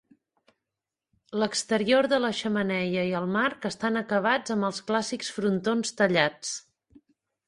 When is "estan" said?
3.71-3.99